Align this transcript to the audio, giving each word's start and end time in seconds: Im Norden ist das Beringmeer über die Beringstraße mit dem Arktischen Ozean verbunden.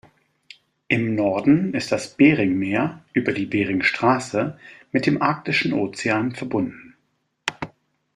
Im 0.87 1.13
Norden 1.13 1.75
ist 1.75 1.91
das 1.91 2.15
Beringmeer 2.17 3.03
über 3.13 3.33
die 3.33 3.45
Beringstraße 3.45 4.57
mit 4.91 5.05
dem 5.05 5.21
Arktischen 5.21 5.73
Ozean 5.73 6.33
verbunden. 6.33 6.95